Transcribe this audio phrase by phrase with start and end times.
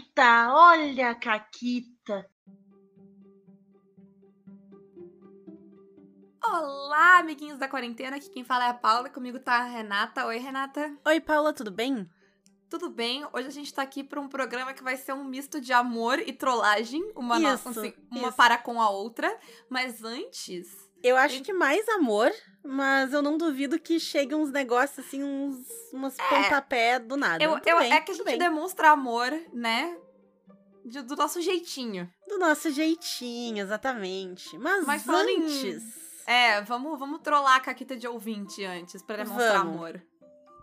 [0.00, 2.26] Caquita, olha a Caquita.
[6.42, 8.16] Olá, amiguinhos da quarentena.
[8.16, 9.10] Aqui quem fala é a Paula.
[9.10, 10.24] Comigo tá a Renata.
[10.26, 10.96] Oi, Renata.
[11.04, 12.08] Oi, Paula, tudo bem?
[12.70, 13.26] Tudo bem?
[13.32, 16.18] Hoje a gente tá aqui para um programa que vai ser um misto de amor
[16.18, 19.38] e trollagem, uma, isso, assim, uma para com a outra.
[19.68, 20.66] Mas antes,
[21.02, 22.30] Eu acho que mais amor,
[22.62, 25.56] mas eu não duvido que chegue uns negócios assim, uns
[25.92, 27.42] umas pontapé do nada.
[27.42, 28.38] eu, eu- bem, é que a gente bem.
[28.38, 29.96] demonstra amor, né?
[30.84, 32.10] De- do nosso jeitinho.
[32.28, 34.56] Do nosso jeitinho, exatamente.
[34.58, 35.82] Mas, Mas falando em- antes.
[36.26, 39.74] É, vamos, vamos trollar a Caquita de ouvinte antes pra demonstrar Vamos.
[39.74, 40.02] amor.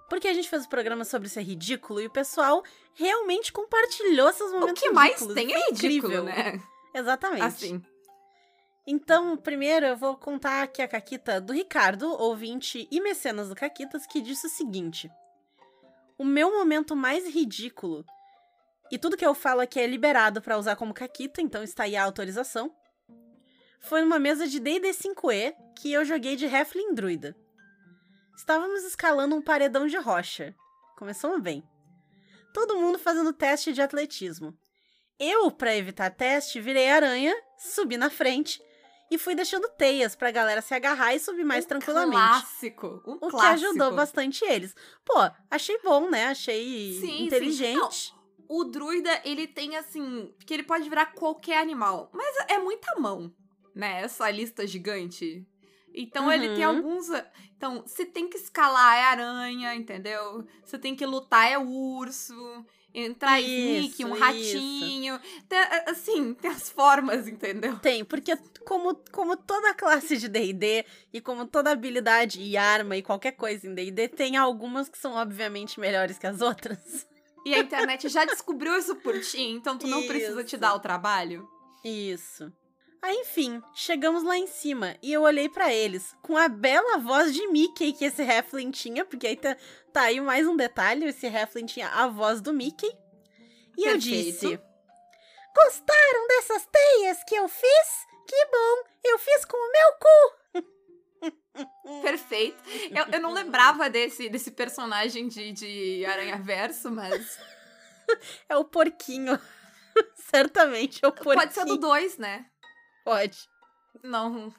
[0.09, 2.63] Porque a gente fez o programa sobre ser ridículo e o pessoal
[2.93, 5.35] realmente compartilhou seus O momentos que mais ridículos.
[5.35, 6.23] tem Foi é ridículo, incrível.
[6.23, 6.63] né?
[6.93, 7.43] Exatamente.
[7.43, 7.83] Assim.
[8.89, 14.07] Então, primeiro eu vou contar aqui a Caquita do Ricardo, ouvinte e mecenas do Caquitas,
[14.07, 15.11] que disse o seguinte:
[16.17, 18.05] O meu momento mais ridículo,
[18.89, 21.97] e tudo que eu falo aqui é liberado pra usar como Caquita, então está aí
[21.97, 22.73] a autorização,
[23.81, 27.35] foi numa mesa de D&D 5e que eu joguei de Heflin Druida.
[28.37, 30.55] Estávamos escalando um paredão de rocha.
[30.97, 31.61] Começamos bem.
[32.53, 34.57] Todo mundo fazendo teste de atletismo.
[35.19, 38.61] Eu, pra evitar teste, virei aranha, subi na frente
[39.09, 42.17] e fui deixando teias pra galera se agarrar e subir mais Um tranquilamente.
[42.21, 43.01] Clássico.
[43.05, 43.67] Um O que clássico.
[43.69, 44.75] ajudou bastante eles.
[45.05, 45.15] Pô,
[45.49, 46.25] achei bom, né?
[46.27, 47.23] Achei Sim, sim.
[47.25, 48.13] inteligente.
[48.49, 50.33] O druida, ele tem assim.
[50.37, 52.09] Porque ele pode virar qualquer animal.
[52.13, 53.33] Mas é muita mão,
[53.75, 54.01] né?
[54.03, 55.45] Essa lista gigante.
[55.93, 56.77] Então ele tem Uhum.
[56.77, 57.07] alguns.
[57.57, 60.45] Então, se tem que escalar é aranha, entendeu?
[60.63, 62.35] Se tem que lutar é urso.
[62.93, 64.23] Entrar sneak, Isso, um isso.
[64.23, 65.19] ratinho.
[65.47, 67.77] Tem, assim, tem as formas, entendeu?
[67.79, 68.35] Tem, porque
[68.65, 73.67] como, como toda classe de D&D e como toda habilidade e arma e qualquer coisa
[73.67, 77.07] em D&D, tem algumas que são obviamente melhores que as outras.
[77.45, 80.57] E a internet já descobriu isso por ti, então tu não precisa te Isso.
[80.57, 81.47] dar o trabalho.
[81.83, 82.51] Isso.
[83.01, 87.33] Aí, enfim, chegamos lá em cima e eu olhei pra eles com a bela voz
[87.33, 89.55] de Mickey que esse Heflin tinha, porque aí tá,
[89.93, 92.89] tá aí mais um detalhe, esse Heflin tinha a voz do Mickey.
[93.77, 93.99] E eu Perfeito.
[94.01, 94.59] disse:
[95.55, 98.07] Gostaram dessas teias que eu fiz?
[98.27, 101.37] Que bom, eu fiz com o meu cu.
[102.03, 102.61] Perfeito.
[102.91, 107.39] Eu, eu não lembrava desse, desse personagem de, de Aranha Verso, mas.
[108.47, 109.37] É o porquinho.
[110.15, 111.35] Certamente é o porquinho.
[111.35, 112.45] Pode ser do 2, né?
[113.07, 113.47] Pode.
[114.03, 114.53] Não.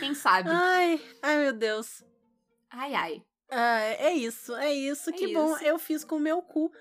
[0.00, 0.48] Quem sabe?
[0.50, 2.02] Ai, ai meu Deus.
[2.70, 3.22] Ai, ai.
[3.50, 5.10] Ah, é isso, é isso.
[5.10, 5.64] É que bom, isso.
[5.64, 6.72] eu fiz com o meu cu.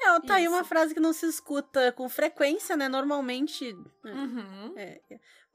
[0.00, 0.68] É, tá aí uma Isso.
[0.68, 2.88] frase que não se escuta com frequência, né?
[2.88, 3.72] Normalmente.
[4.04, 4.74] Uhum.
[4.76, 5.00] É,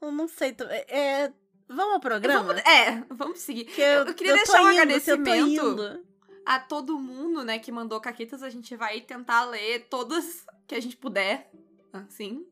[0.02, 0.54] eu não sei.
[0.68, 1.32] É, é-
[1.66, 2.42] vamos ao programa?
[2.42, 3.64] Vamos, é, vamos seguir.
[3.64, 6.04] Que eu, eu queria tô deixar um indo, eu agradecimento.
[6.44, 10.80] A todo mundo, né, que mandou caquetas, a gente vai tentar ler todas que a
[10.80, 11.50] gente puder,
[11.90, 12.46] assim.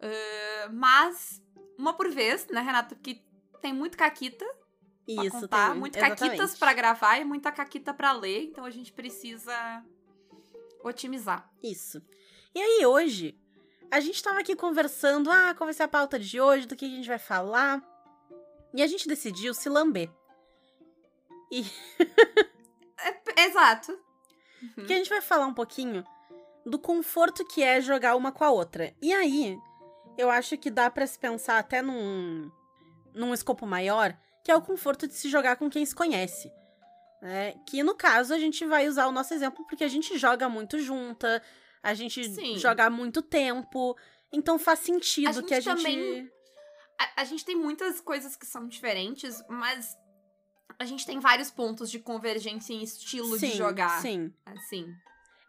[0.00, 1.42] Ah, mas,
[1.78, 2.94] uma por vez, né, Renata?
[2.94, 3.22] Porque
[3.60, 4.44] tem muito caquita
[5.06, 5.80] pra Isso, contar, tem.
[5.80, 6.18] muito exatamente.
[6.20, 9.84] caquitas pra gravar e muita caquita pra ler, então a gente precisa
[10.82, 11.50] otimizar.
[11.62, 12.02] Isso.
[12.54, 13.38] E aí, hoje,
[13.90, 16.84] a gente tava aqui conversando, ah, qual vai ser a pauta de hoje, do que
[16.84, 17.82] a gente vai falar.
[18.74, 20.10] E a gente decidiu se lamber.
[22.98, 23.92] É, exato.
[24.76, 24.86] Uhum.
[24.86, 26.02] Que a gente vai falar um pouquinho
[26.64, 28.92] do conforto que é jogar uma com a outra.
[29.00, 29.56] E aí,
[30.18, 32.50] eu acho que dá pra se pensar até num,
[33.14, 36.50] num escopo maior, que é o conforto de se jogar com quem se conhece.
[37.22, 37.54] né?
[37.66, 40.78] Que no caso a gente vai usar o nosso exemplo porque a gente joga muito
[40.78, 41.42] junta,
[41.82, 42.56] a gente Sim.
[42.58, 43.96] joga há muito tempo,
[44.32, 45.76] então faz sentido gente que a gente.
[45.76, 46.30] também-
[46.98, 49.96] A, a gente tem muitas coisas que são diferentes, mas
[50.78, 54.00] a gente tem vários pontos de convergência em estilo sim, de jogar.
[54.02, 54.32] Sim.
[54.44, 54.86] Assim.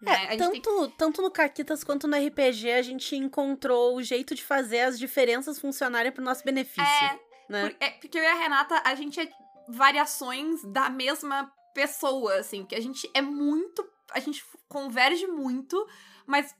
[0.02, 0.28] É, né?
[0.28, 4.36] A gente tem tanto, tanto no Caquitas quanto no RPG a gente encontrou o jeito
[4.36, 6.84] de fazer as diferenças funcionarem pro nosso benefício.
[6.84, 7.20] É,
[7.50, 7.70] né?
[7.70, 9.30] por- é, porque eu e a Renata, a gente é
[9.68, 13.88] variações da mesma pessoa, assim, que a gente é muito.
[14.12, 15.88] A gente converge muito,
[16.26, 16.56] mas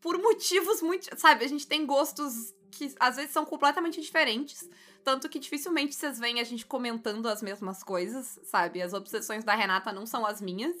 [0.00, 1.08] por motivos muito.
[1.18, 4.68] Sabe, a gente tem gostos que às vezes são completamente diferentes.
[5.04, 8.80] Tanto que dificilmente vocês veem a gente comentando as mesmas coisas, sabe?
[8.80, 10.76] As obsessões da Renata não são as minhas.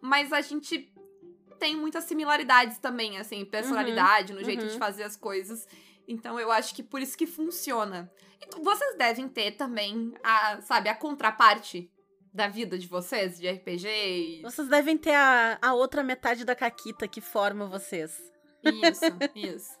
[0.00, 0.92] Mas a gente
[1.62, 4.68] tem muitas similaridades também, assim, personalidade, no jeito uhum.
[4.68, 5.64] de fazer as coisas.
[6.08, 8.10] Então eu acho que por isso que funciona.
[8.40, 11.88] E vocês devem ter também a, sabe, a contraparte
[12.34, 14.42] da vida de vocês, de RPG e...
[14.42, 18.20] Vocês devem ter a, a outra metade da Caquita que forma vocês.
[18.64, 19.04] Isso,
[19.36, 19.78] isso.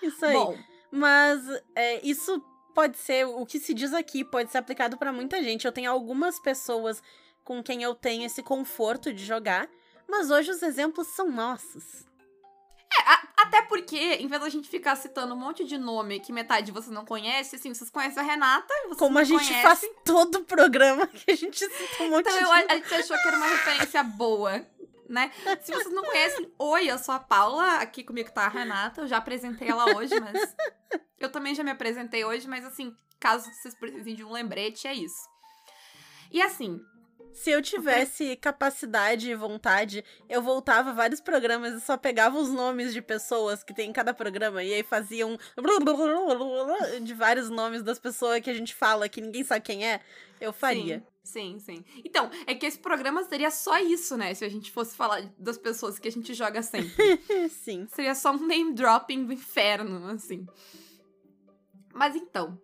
[0.00, 0.34] Isso aí.
[0.34, 0.56] Bom,
[0.92, 2.40] Mas é, isso
[2.72, 5.66] pode ser, o que se diz aqui pode ser aplicado pra muita gente.
[5.66, 7.02] Eu tenho algumas pessoas
[7.42, 9.68] com quem eu tenho esse conforto de jogar,
[10.10, 12.04] mas hoje os exemplos são nossos.
[13.36, 16.90] Até porque, em vez da gente ficar citando um monte de nome que metade você
[16.90, 19.62] não conhece, assim, vocês conhecem a Renata e vocês Como a gente conhecem.
[19.62, 22.44] faz todo o programa que a gente cita um monte Então de...
[22.44, 24.66] eu, a gente achou que era uma referência boa,
[25.08, 25.32] né?
[25.62, 29.08] Se vocês não conhecem, oi, eu sou a Paula, aqui comigo tá a Renata, eu
[29.08, 30.54] já apresentei ela hoje, mas.
[31.18, 34.94] Eu também já me apresentei hoje, mas assim, caso vocês precisem de um lembrete, é
[34.94, 35.28] isso.
[36.30, 36.80] E assim,
[37.32, 42.92] Se eu tivesse capacidade e vontade, eu voltava vários programas e só pegava os nomes
[42.92, 45.36] de pessoas que tem em cada programa e aí fazia um
[47.02, 50.00] de vários nomes das pessoas que a gente fala que ninguém sabe quem é,
[50.40, 51.04] eu faria.
[51.22, 51.84] Sim, sim.
[52.04, 54.34] Então, é que esse programa seria só isso, né?
[54.34, 56.90] Se a gente fosse falar das pessoas que a gente joga sempre.
[57.50, 57.86] Sim.
[57.88, 60.44] Seria só um name dropping do inferno, assim.
[61.92, 62.60] Mas então,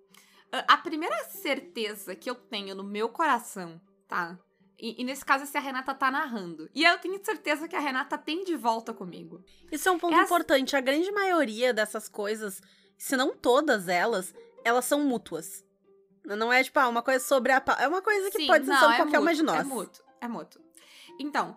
[0.51, 4.39] a primeira certeza que eu tenho no meu coração, tá?
[4.79, 6.69] E, e nesse caso, é se a Renata tá narrando.
[6.75, 9.43] E eu tenho certeza que a Renata tem de volta comigo.
[9.73, 10.77] Isso é um ponto É assim- importante.
[10.77, 12.61] A grande maioria dessas coisas,
[12.99, 14.35] se não todas elas,
[14.65, 15.65] elas são mútuas.
[16.25, 17.63] Não é tipo, ah, uma coisa sobre a.
[17.79, 19.61] É uma coisa que Sim, pode ser sobre é qualquer uma mútuo, de nós.
[19.61, 20.63] É mútuo, é mútuo.
[21.21, 21.57] Então,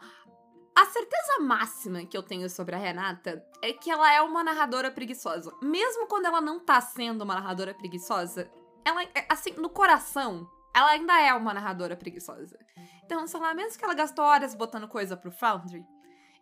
[0.75, 4.89] a certeza máxima que eu tenho sobre a Renata é que ela é uma narradora
[4.91, 5.51] preguiçosa.
[5.61, 8.49] Mesmo quando ela não tá sendo uma narradora preguiçosa,
[8.85, 12.57] ela, é- assim, no coração, ela ainda é uma narradora preguiçosa.
[13.03, 15.85] Então, sei lá, mesmo que ela gastou horas botando coisa pro Foundry,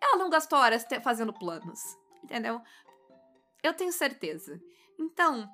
[0.01, 1.79] ela não gastou horas fazendo planos,
[2.23, 2.61] entendeu?
[3.63, 4.59] Eu tenho certeza.
[4.99, 5.49] Então,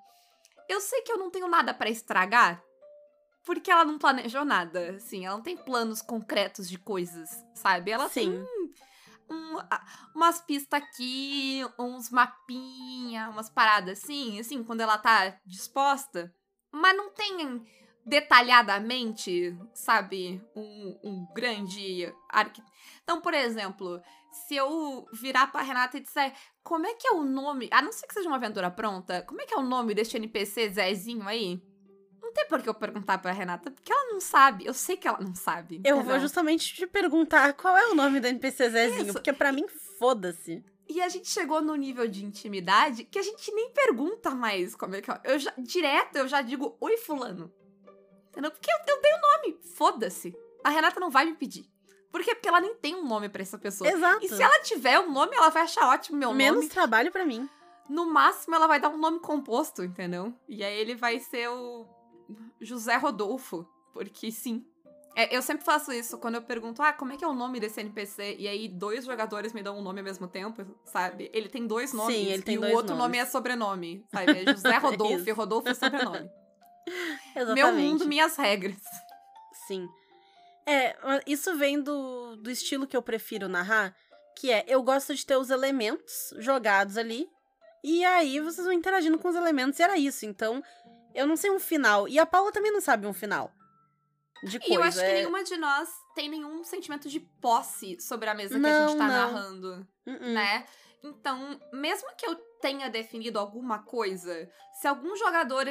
[0.67, 2.61] eu sei que eu não tenho nada pra estragar,
[3.45, 7.91] porque ela não planejou nada, assim, ela não tem planos concretos de coisas, sabe?
[7.91, 8.31] Ela Sim.
[8.31, 8.47] tem
[9.29, 9.57] um-
[10.15, 16.33] umas pistas aqui, uns mapinha, umas paradas assim, assim, quando ela tá disposta,
[16.71, 17.65] mas não tem
[18.05, 22.61] detalhadamente, sabe, um, um grande arqui...
[23.03, 24.01] Então, por exemplo,
[24.31, 26.33] se eu virar pra Renata e disser
[26.63, 29.41] como é que é o nome, a não ser que seja uma aventura pronta, como
[29.41, 31.61] é que é o nome deste NPC Zezinho aí?
[32.21, 34.65] Não tem por que eu perguntar pra Renata, porque ela não sabe.
[34.65, 35.81] Eu sei que ela não sabe.
[35.83, 39.13] Eu vou justamente te perguntar qual é o nome do NPC Zezinho, Isso.
[39.13, 39.67] porque pra mim,
[39.99, 40.63] foda-se.
[40.87, 44.95] E a gente chegou no nível de intimidade que a gente nem pergunta mais como
[44.95, 45.21] é que é.
[45.25, 47.53] Eu já, direto eu já digo, oi, fulano.
[48.33, 48.49] Entendeu?
[48.49, 49.59] Porque eu, eu dei o nome.
[49.75, 50.35] Foda-se.
[50.63, 51.69] A Renata não vai me pedir.
[52.11, 52.33] Por quê?
[52.33, 53.87] Porque ela nem tem um nome pra essa pessoa.
[53.89, 54.25] Exato.
[54.25, 56.69] E se ela tiver um nome, ela vai achar ótimo meu Menos nome.
[56.69, 57.47] trabalho pra mim.
[57.87, 60.33] No máximo, ela vai dar um nome composto, entendeu?
[60.47, 61.85] E aí ele vai ser o
[62.59, 63.67] José Rodolfo.
[63.93, 64.65] Porque sim.
[65.15, 67.59] É, eu sempre faço isso quando eu pergunto, ah, como é que é o nome
[67.59, 68.35] desse NPC?
[68.39, 71.29] E aí dois jogadores me dão um nome ao mesmo tempo, sabe?
[71.31, 72.15] Ele tem dois nomes.
[72.15, 72.97] Sim, ele tem e o outro nomes.
[72.97, 74.43] nome é sobrenome, sabe?
[74.43, 75.31] É José Rodolfo e.
[75.31, 76.29] Rodolfo é sobrenome.
[77.35, 77.53] Exatamente.
[77.55, 78.75] Meu mundo, minhas regras.
[79.67, 79.87] Sim.
[80.65, 80.95] É,
[81.27, 83.95] isso vem do, do estilo que eu prefiro narrar,
[84.37, 87.29] que é, eu gosto de ter os elementos jogados ali,
[87.83, 90.25] e aí vocês vão interagindo com os elementos, e era isso.
[90.25, 90.63] Então,
[91.13, 92.07] eu não sei um final.
[92.07, 93.51] E a Paula também não sabe um final.
[94.43, 94.73] De coisa.
[94.73, 98.33] E eu acho que é- nenhuma de nós tem nenhum sentimento de posse sobre a
[98.33, 99.13] mesa que a Não, gente tá não.
[99.33, 99.87] narrando.
[100.05, 100.33] Uh-uh.
[100.33, 100.65] né?
[101.03, 105.65] Então, mesmo que eu tenha definido alguma coisa, se algum jogador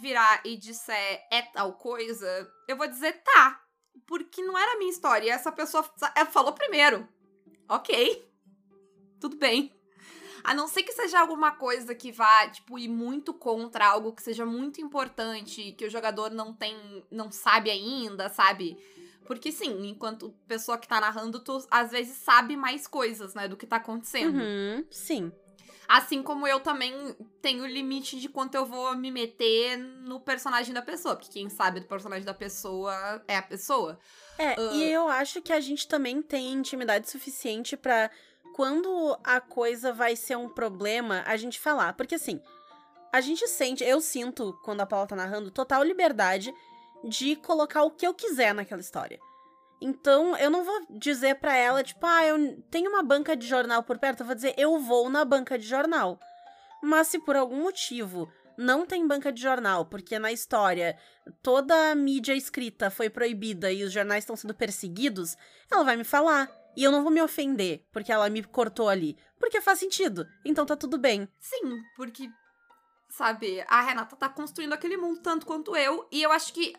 [0.00, 3.62] virar e disser é tal coisa, eu vou dizer tá.
[4.06, 5.32] Porque não era a minha história.
[5.32, 7.08] Essa pessoa ela falou primeiro.
[7.68, 8.30] Ok.
[9.18, 9.74] Tudo bem.
[10.42, 14.22] A não ser que seja alguma coisa que vá, tipo, ir muito contra algo que
[14.22, 16.76] seja muito importante, que o jogador não tem,
[17.10, 18.76] não sabe ainda, sabe?
[19.26, 23.56] Porque sim, enquanto pessoa que tá narrando, tu às vezes sabe mais coisas, né, do
[23.56, 24.38] que tá acontecendo.
[24.40, 25.32] Uhum, sim.
[25.86, 30.80] Assim como eu também tenho limite de quanto eu vou me meter no personagem da
[30.80, 31.14] pessoa.
[31.14, 33.98] Porque quem sabe do personagem da pessoa é a pessoa.
[34.38, 34.70] É, Ah.
[34.72, 38.10] e eu acho que a gente também tem intimidade suficiente pra
[38.54, 41.92] quando a coisa vai ser um problema, a gente falar.
[41.94, 42.40] Porque assim,
[43.12, 46.54] a gente sente, eu sinto, quando a Paula tá narrando, total liberdade
[47.08, 49.18] de colocar o que eu quiser naquela história.
[49.80, 53.82] Então, eu não vou dizer pra ela, tipo, ah, eu tenho uma banca de jornal
[53.82, 56.18] por perto, eu vou dizer, eu vou na banca de jornal.
[56.82, 60.96] Mas se por algum motivo não tem banca de jornal, porque na história
[61.42, 65.36] toda a mídia escrita foi proibida e os jornais estão sendo perseguidos,
[65.70, 66.50] ela vai me falar.
[66.76, 69.16] E eu não vou me ofender porque ela me cortou ali.
[69.38, 70.26] Porque faz sentido.
[70.44, 71.28] Então tá tudo bem.
[71.38, 72.28] Sim, porque,
[73.16, 76.06] sabe, a Renata tá construindo aquele mundo tanto quanto eu.
[76.10, 76.74] E eu acho que.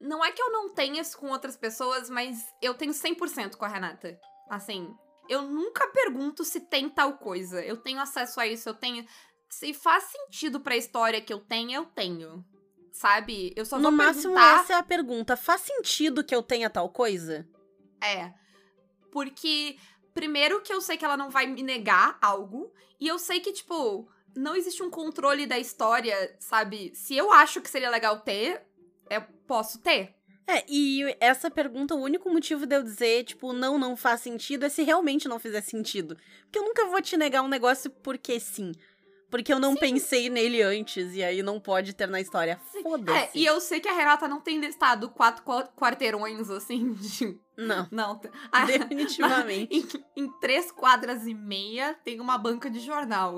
[0.00, 3.64] Não é que eu não tenha isso com outras pessoas, mas eu tenho 100% com
[3.64, 4.18] a Renata.
[4.50, 4.92] Assim,
[5.28, 7.64] eu nunca pergunto se tem tal coisa.
[7.64, 9.06] Eu tenho acesso a isso, eu tenho.
[9.48, 12.44] Se faz sentido pra história que eu tenho, eu tenho.
[12.92, 13.52] Sabe?
[13.56, 14.60] Eu só no vou máximo, perguntar.
[14.60, 15.36] essa é a pergunta.
[15.36, 17.48] Faz sentido que eu tenha tal coisa?
[18.02, 18.32] É.
[19.10, 19.78] Porque
[20.12, 23.52] primeiro que eu sei que ela não vai me negar algo, e eu sei que,
[23.52, 26.92] tipo, não existe um controle da história, sabe?
[26.94, 28.62] Se eu acho que seria legal ter,
[29.10, 30.14] eu posso ter.
[30.46, 34.66] É, e essa pergunta, o único motivo de eu dizer, tipo, não, não faz sentido,
[34.66, 36.16] é se realmente não fizer sentido.
[36.44, 38.72] Porque eu nunca vou te negar um negócio porque sim.
[39.30, 39.78] Porque eu não Sim.
[39.80, 42.60] pensei nele antes, e aí não pode ter na história.
[42.74, 43.30] É, Foda-se.
[43.38, 47.38] e eu sei que a Renata não tem listado quatro qua- quarteirões, assim, de...
[47.56, 48.20] Não, Não,
[48.50, 49.68] a- definitivamente.
[50.16, 53.34] em, em três quadras e meia tem uma banca de jornal.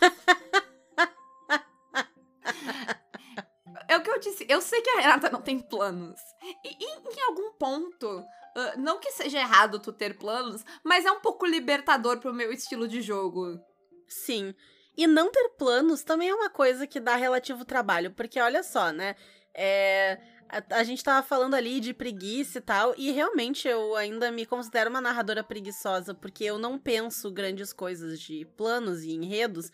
[3.88, 4.44] é o que eu disse.
[4.48, 6.20] Eu sei que a Renata não tem planos.
[6.64, 8.24] E, e em algum ponto,
[8.56, 12.50] ah, não que seja errado tu ter planos, mas é um pouco libertador pro meu
[12.50, 13.60] estilo de jogo.
[14.08, 14.54] Sim.
[14.96, 18.92] E não ter planos também é uma coisa que dá relativo trabalho, porque olha só,
[18.92, 19.14] né?
[19.54, 24.30] É, a, a gente tava falando ali de preguiça e tal, e realmente eu ainda
[24.30, 29.70] me considero uma narradora preguiçosa, porque eu não penso grandes coisas de planos e enredos,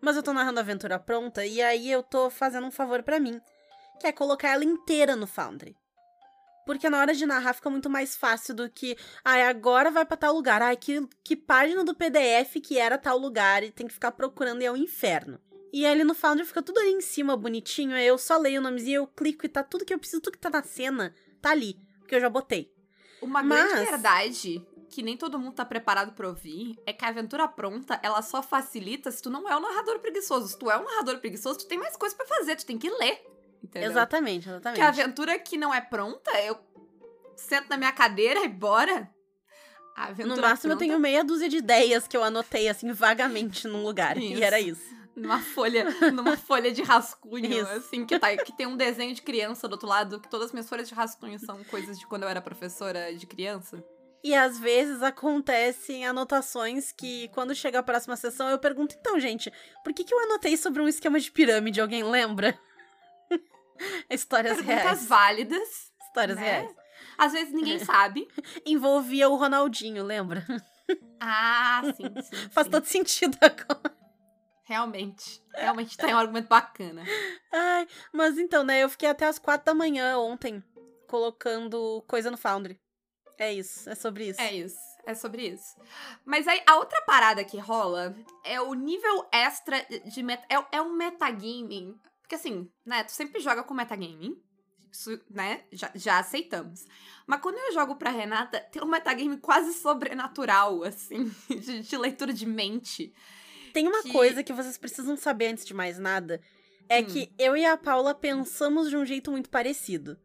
[0.00, 3.20] mas eu tô narrando a aventura pronta, e aí eu tô fazendo um favor pra
[3.20, 3.40] mim,
[4.00, 5.76] que é colocar ela inteira no Foundry.
[6.66, 10.16] Porque na hora de narrar fica muito mais fácil do que, ai, agora vai pra
[10.16, 10.60] tal lugar.
[10.60, 14.62] Ai, que, que página do PDF que era tal lugar e tem que ficar procurando
[14.62, 15.40] e é um inferno.
[15.76, 17.94] E ali no Foundry fica tudo ali em cima, bonitinho.
[17.94, 20.32] Aí eu só leio o nomezinho, eu clico e tá tudo que eu preciso, tudo
[20.32, 21.78] que tá na cena, tá ali.
[21.98, 22.72] Porque eu já botei.
[23.20, 27.08] Uma Mas- grande verdade que nem todo mundo tá preparado pra ouvir é que a
[27.08, 30.48] aventura pronta, ela só facilita se tu não é um narrador preguiçoso.
[30.48, 32.88] Se tu é um narrador preguiçoso, tu tem mais coisa pra fazer, tu tem que
[32.88, 33.22] ler.
[33.62, 33.90] Entendeu?
[33.90, 34.78] Exatamente, exatamente.
[34.78, 36.58] Que a aventura que não é pronta, eu
[37.36, 39.10] sento na minha cadeira e bora.
[39.94, 42.90] A aventura No máximo eu pronta, tenho meia dúzia de ideias que eu anotei, assim,
[42.92, 44.16] vagamente num lugar.
[44.16, 44.38] Isso.
[44.38, 44.95] E era isso.
[45.16, 47.70] Numa folha, numa folha de rascunho, Isso.
[47.70, 50.52] assim, que, tá, que tem um desenho de criança do outro lado, que todas as
[50.52, 53.82] minhas folhas de rascunho são coisas de quando eu era professora de criança.
[54.22, 59.52] E às vezes acontecem anotações que, quando chega a próxima sessão, eu pergunto, então, gente,
[59.84, 61.80] por que, que eu anotei sobre um esquema de pirâmide?
[61.80, 62.58] Alguém lembra?
[64.10, 65.06] Histórias Perguntas reais.
[65.06, 65.92] válidas.
[66.08, 66.42] Histórias né?
[66.42, 66.76] reais.
[67.16, 68.26] Às vezes ninguém sabe.
[68.64, 70.44] Envolvia o Ronaldinho, lembra?
[71.20, 72.48] Ah, sim, sim.
[72.50, 72.70] Faz sim.
[72.70, 73.95] todo sentido agora.
[74.66, 75.40] Realmente.
[75.54, 77.04] Realmente tem um argumento bacana.
[77.52, 80.62] Ai, mas então, né, eu fiquei até as quatro da manhã ontem
[81.06, 82.78] colocando coisa no Foundry.
[83.38, 84.40] É isso, é sobre isso.
[84.40, 84.78] É isso.
[85.06, 85.76] É sobre isso.
[86.24, 90.44] Mas aí, a outra parada que rola é o nível extra de meta.
[90.48, 91.96] É, é um metagaming.
[92.20, 93.04] Porque assim, né?
[93.04, 94.36] Tu sempre joga com metagaming.
[94.90, 95.64] Isso, né?
[95.70, 96.84] Já, já aceitamos.
[97.24, 102.32] Mas quando eu jogo pra Renata, tem um metagame quase sobrenatural, assim, de, de leitura
[102.32, 103.14] de mente.
[103.76, 106.40] Tem uma que- coisa que vocês precisam saber antes de mais nada.
[106.88, 107.04] É Hum.
[107.04, 110.16] que eu e a Paula pensamos de um jeito muito parecido.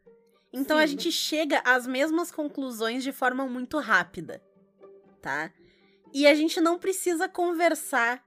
[0.54, 0.94] Então a Sim.
[0.94, 4.42] gente chega às mesmas conclusões de forma muito rápida,
[5.22, 5.52] tá?
[6.14, 8.24] E a gente não precisa conversar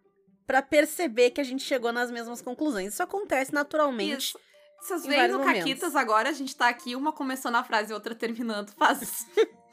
[0.47, 2.93] pra perceber que a gente chegou nas mesmas conclusões.
[2.93, 4.19] Isso acontece naturalmente.
[4.29, 4.39] Isso.
[4.81, 5.61] Vocês em veem no momentos.
[5.61, 8.73] Caquitas agora, a gente tá aqui, uma começando a frase e outra terminando.
[8.73, 9.27] Faz.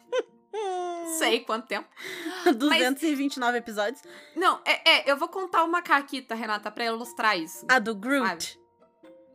[1.18, 1.88] sei quanto tempo.
[2.56, 4.02] 229 episódios.
[4.36, 7.66] Não, é, é, eu vou contar uma Caquita, Renata, pra ilustrar isso.
[7.70, 8.60] A do Groot.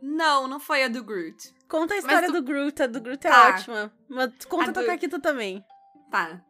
[0.03, 1.55] Não, não foi a do Groot.
[1.69, 2.83] Conta a história tu- do Groot.
[2.83, 3.49] A do Groot é Tá.
[3.49, 3.93] ótima.
[4.09, 5.65] Mas conta A a tua do- Caquita também.
[6.11, 6.41] Tá.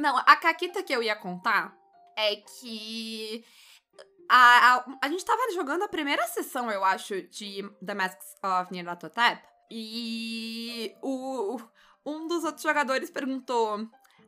[0.00, 1.76] Não, a caquita que eu ia contar
[2.16, 3.44] é que.
[4.28, 8.72] A, a, a gente tava jogando a primeira sessão, eu acho, de The Masks of
[8.72, 9.42] Nyarlathotep.
[9.70, 11.58] E o,
[12.06, 13.86] um dos outros jogadores perguntou: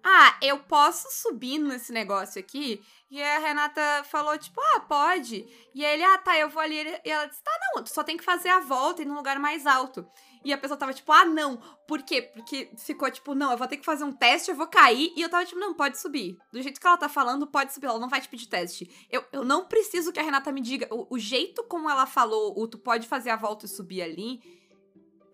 [0.09, 2.81] Ah, eu posso subir nesse negócio aqui?
[3.11, 5.45] E a Renata falou, tipo, ah, pode.
[5.75, 6.77] E aí ele, ah, tá, eu vou ali.
[7.05, 9.17] E ela disse, tá, não, tu só tem que fazer a volta e ir num
[9.17, 10.07] lugar mais alto.
[10.45, 11.57] E a pessoa tava tipo, ah, não.
[11.89, 12.23] Por quê?
[12.23, 15.13] Porque ficou tipo, não, eu vou ter que fazer um teste, eu vou cair.
[15.17, 16.39] E eu tava tipo, não, pode subir.
[16.53, 17.87] Do jeito que ela tá falando, pode subir.
[17.87, 18.89] Ela não vai te pedir teste.
[19.11, 20.87] Eu, eu não preciso que a Renata me diga.
[20.89, 24.41] O, o jeito como ela falou, o tu pode fazer a volta e subir ali,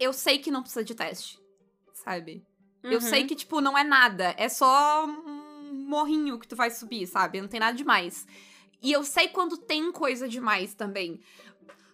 [0.00, 1.38] eu sei que não precisa de teste.
[1.92, 2.42] Sabe?
[2.82, 3.00] Eu Uhum.
[3.00, 4.34] sei que, tipo, não é nada.
[4.36, 7.40] É só um morrinho que tu vai subir, sabe?
[7.40, 8.26] Não tem nada demais.
[8.82, 11.20] E eu sei quando tem coisa demais também.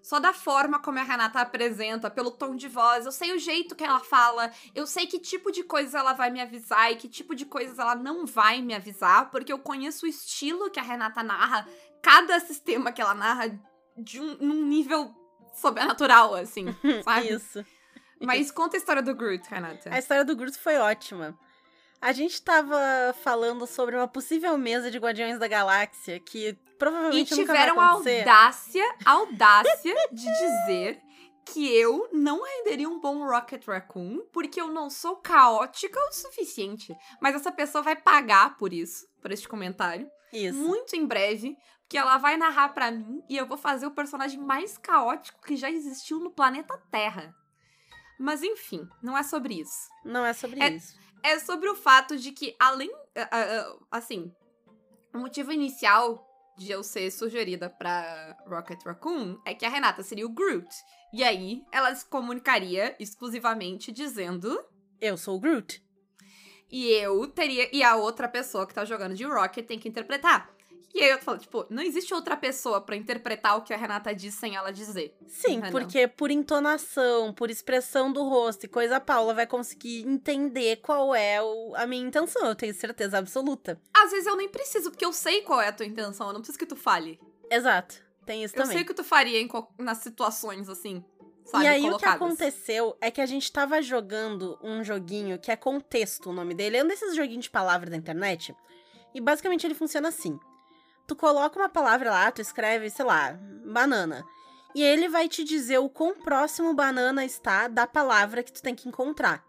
[0.02, 3.74] Só da forma como a Renata apresenta, pelo tom de voz, eu sei o jeito
[3.76, 7.06] que ela fala, eu sei que tipo de coisas ela vai me avisar e que
[7.08, 10.82] tipo de coisas ela não vai me avisar, porque eu conheço o estilo que a
[10.82, 11.68] Renata narra,
[12.00, 13.60] cada sistema que ela narra
[13.98, 15.14] de um, num nível
[15.52, 16.64] sobrenatural, assim,
[17.04, 17.34] sabe?
[17.34, 17.62] Isso.
[18.20, 19.90] Mas conta a história do Groot, Renata.
[19.92, 21.38] A história do Groot foi ótima.
[22.00, 22.78] A gente tava
[23.22, 27.88] falando sobre uma possível mesa de Guardiões da Galáxia que E provavelmente vai tiveram a
[27.88, 31.00] audácia, audácia de dizer
[31.44, 36.94] que eu não renderia um bom Rocket Raccoon porque eu não sou caótica o suficiente.
[37.20, 40.08] Mas essa pessoa vai pagar por isso, por este comentário.
[40.32, 40.58] Isso.
[40.58, 41.56] Muito em breve,
[41.88, 45.56] que ela vai narrar pra mim e eu vou fazer o personagem mais caótico que
[45.56, 47.34] já existiu no planeta Terra.
[48.18, 49.88] Mas enfim, não é sobre isso.
[50.04, 50.96] Não é sobre É- isso.
[51.22, 52.90] É sobre o fato de que, além.
[53.90, 54.32] Assim,
[55.14, 56.24] o motivo inicial
[56.56, 60.68] de eu ser sugerida pra Rocket Raccoon é que a Renata seria o Groot.
[61.12, 64.62] E aí, ela se comunicaria exclusivamente dizendo.
[65.00, 65.82] Eu sou o Groot.
[66.70, 67.68] E eu teria.
[67.74, 70.50] E a outra pessoa que tá jogando de Rocket tem que interpretar.
[70.94, 74.14] E aí eu falo, tipo, não existe outra pessoa pra interpretar o que a Renata
[74.14, 75.14] diz sem ela dizer.
[75.26, 75.70] Sim, Entendeu?
[75.70, 81.14] porque por entonação, por expressão do rosto e coisa, a Paula vai conseguir entender qual
[81.14, 82.46] é o- a minha intenção.
[82.46, 83.80] Eu tenho certeza absoluta.
[83.94, 86.40] Às vezes eu nem preciso, porque eu sei qual é a tua intenção, eu não
[86.40, 87.20] preciso que tu fale.
[87.50, 87.96] Exato.
[88.26, 88.76] Tem isso Eu também.
[88.78, 91.02] sei o que tu faria em nas situações, assim,
[91.44, 92.16] sabe, e aí o que colocadas.
[92.16, 96.76] aconteceu é que a gente tava jogando um joguinho que é Contexto o nome dele.
[96.78, 98.54] É um desses joguinhos de palavra da internet.
[99.14, 100.38] E basicamente ele funciona assim.
[101.08, 103.32] Tu coloca uma palavra lá, tu escreve, sei lá,
[103.64, 104.24] banana.
[104.74, 108.74] E ele vai te dizer o quão próximo banana está da palavra que tu tem
[108.74, 109.42] que encontrar.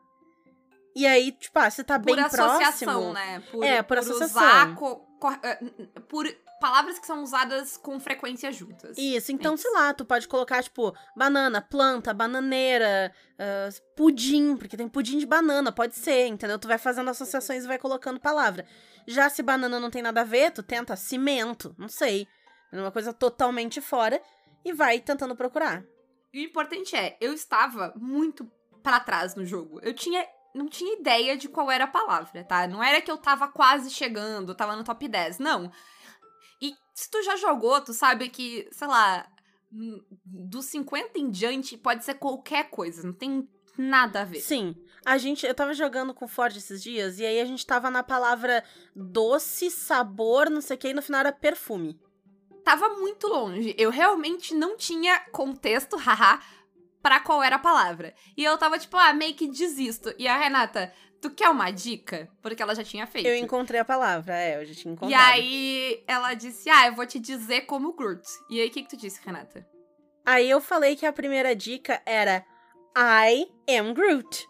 [0.96, 3.14] E aí, tipo, ah, se tá bem por associação, próximo.
[3.14, 3.44] né?
[3.52, 4.76] Por, É, por usar associação.
[4.76, 5.06] co-
[5.44, 5.60] eh,
[6.08, 6.26] por
[6.60, 8.98] palavras que são usadas com frequência juntas.
[8.98, 9.64] Isso, então, Isso.
[9.64, 15.26] sei lá, tu pode colocar, tipo, banana, planta, bananeira, ah, pudim, porque tem pudim de
[15.26, 16.60] banana, pode ser, entendeu?
[16.60, 18.66] Tu vai fazendo associações e vai colocando palavra.
[19.08, 22.28] Já se banana não tem nada a ver, tu tenta cimento, não sei.
[22.72, 24.22] É uma coisa totalmente fora
[24.64, 25.84] e vai tentando procurar.
[26.32, 28.50] E o importante é, eu estava muito
[28.84, 29.80] pra trás no jogo.
[29.82, 32.68] Eu tinha não tinha ideia de qual era a palavra, tá?
[32.68, 35.72] Não era que eu tava quase chegando, tava no top 10, não.
[37.00, 39.26] Se tu já jogou, tu sabe que, sei lá,
[39.72, 44.42] hum, dos 50 em diante pode ser qualquer coisa, não tem nada a ver.
[44.42, 44.76] Sim.
[45.06, 47.90] A gente, eu tava jogando com o Ford esses dias e aí a gente tava
[47.90, 51.98] na palavra doce, sabor, não sei o que, e no final era perfume.
[52.66, 53.74] tava muito longe.
[53.78, 56.42] Eu realmente não tinha contexto, haha,
[57.02, 58.14] pra qual era a palavra.
[58.36, 60.14] E eu tava tipo, ah, meio que desisto.
[60.20, 62.30] E a Renata, tu quer uma dica?
[62.42, 63.28] Porque ela já tinha feito.
[63.28, 65.22] Eu encontrei a palavra, é, eu já tinha E encontrado.
[65.32, 68.24] aí ela disse, ah, eu vou te dizer como Groot.
[68.50, 69.68] E aí, o que, que tu disse, Renata?
[70.26, 72.46] Aí eu falei que a primeira dica era
[72.98, 74.48] I am Groot.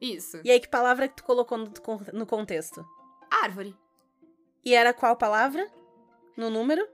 [0.00, 0.40] Isso.
[0.44, 1.72] E aí, que palavra que tu colocou no,
[2.12, 2.84] no contexto?
[3.30, 3.74] Árvore.
[4.64, 5.66] E era qual palavra?
[6.36, 6.86] No número?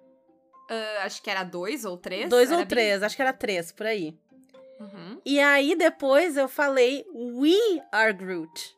[0.71, 2.29] Ah, acho que era dois ou três.
[2.29, 4.17] Dois ou três, acho que era três, por aí.
[5.25, 8.77] E aí, depois eu falei We are Groot.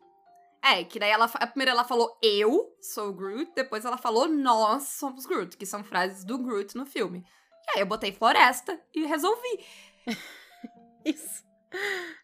[0.63, 5.27] É, que daí ela, primeiro ela falou eu sou Groot, depois ela falou nós somos
[5.27, 7.23] Groot, que são frases do Groot no filme.
[7.69, 9.65] E aí eu botei floresta e resolvi.
[11.05, 11.45] Isso.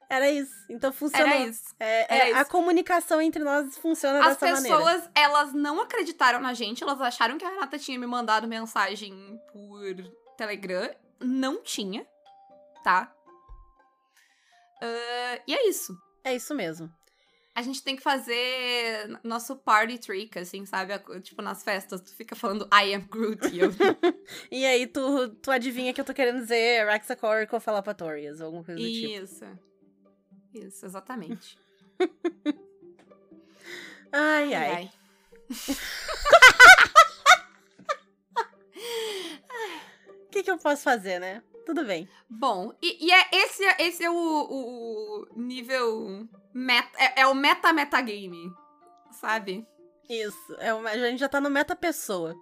[0.09, 0.55] Era isso.
[0.69, 1.29] Então funcionou.
[1.29, 1.75] Era isso.
[1.79, 2.51] É, Era é, A isso.
[2.51, 4.77] comunicação entre nós funciona As dessa maneira.
[4.77, 9.41] pessoas, elas não acreditaram na gente, elas acharam que a Renata tinha me mandado mensagem
[9.53, 9.95] por
[10.37, 10.91] Telegram.
[11.21, 12.07] Não tinha,
[12.83, 13.13] tá?
[14.81, 15.97] Ah, e é isso.
[16.25, 16.91] É isso mesmo.
[17.55, 20.99] A gente tem que fazer nosso party trick, assim, sabe?
[21.21, 23.71] Tipo, nas festas, tu fica falando I am Groot e eu...
[24.51, 28.81] E aí, tu, tu adivinha que eu tô querendo dizer Raxacorical Falapatorias, ou alguma coisa
[28.81, 29.25] do tipo.
[29.25, 29.45] Isso.
[30.55, 31.59] Isso, exatamente.
[34.13, 34.91] Ai, ai.
[40.09, 41.43] O que, que eu posso fazer, né?
[41.71, 42.09] Tudo bem.
[42.29, 46.27] Bom, e, e é, esse, é- esse é o, o nível.
[46.53, 48.51] Meta, é, é o meta-metagame.
[49.13, 49.65] Sabe?
[50.09, 50.57] Isso.
[50.59, 52.35] É uma, a gente já tá no meta pessoa.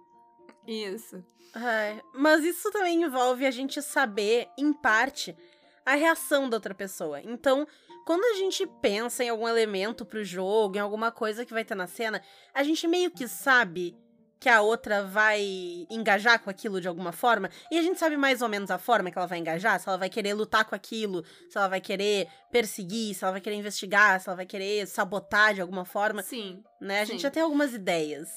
[0.67, 1.23] Isso.
[1.53, 5.37] Ai, mas isso também envolve a gente saber, em parte,
[5.85, 7.21] a reação da outra pessoa.
[7.21, 7.67] Então,
[8.07, 11.75] quando a gente pensa em algum elemento pro jogo, em alguma coisa que vai ter
[11.75, 12.19] na cena,
[12.51, 13.95] a gente meio que sabe
[14.39, 15.41] que a outra vai
[15.89, 19.11] engajar com aquilo de alguma forma, e a gente sabe mais ou menos a forma
[19.11, 22.27] que ela vai engajar, se ela vai querer lutar com aquilo, se ela vai querer
[22.51, 26.63] perseguir, se ela vai querer investigar, se ela vai querer sabotar de alguma forma, Sim.
[26.79, 27.01] né?
[27.01, 27.23] A gente Sim.
[27.23, 28.29] já tem algumas ideias.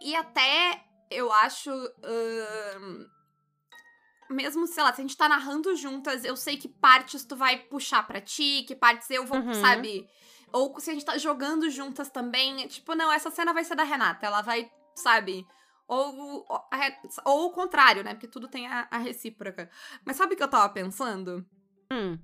[0.00, 0.80] E até
[1.10, 1.70] eu acho.
[1.70, 3.06] ahn,
[4.28, 7.58] mesmo, sei lá, se a gente tá narrando juntas, eu sei que partes tu vai
[7.58, 9.54] puxar pra ti, que partes eu vou, Uhum.
[9.54, 10.04] sabe?
[10.52, 13.84] Ou se a gente tá jogando juntas também, tipo, não, essa cena vai ser da
[13.84, 15.46] Renata, ela vai, sabe?
[15.86, 16.68] Ou, ou,
[17.24, 18.14] ou o contrário, né?
[18.14, 19.70] Porque tudo tem a, a recíproca.
[20.04, 21.46] Mas sabe o que eu tava pensando?
[21.92, 22.18] Hum,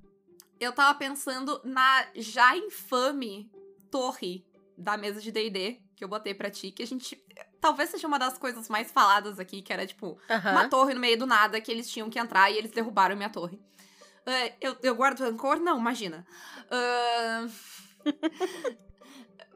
[0.59, 3.49] Eu tava pensando na já infame
[3.89, 4.45] torre
[4.77, 7.23] da mesa de D&D que eu botei pra ti, que a gente...
[7.61, 10.51] Talvez seja uma das coisas mais faladas aqui, que era, tipo, aham.
[10.51, 13.29] uma torre no meio do nada que eles tinham que entrar e eles derrubaram minha
[13.29, 13.57] torre.
[14.25, 15.57] Ah, eu, eu guardo rancor?
[15.59, 16.25] Não, imagina.
[16.69, 17.47] Ah,